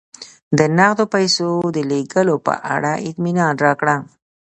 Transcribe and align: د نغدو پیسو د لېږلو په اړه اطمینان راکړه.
د 0.57 0.59
نغدو 0.77 1.05
پیسو 1.15 1.49
د 1.75 1.77
لېږلو 1.91 2.35
په 2.45 2.53
اړه 2.75 2.93
اطمینان 3.09 3.53
راکړه. 3.65 3.95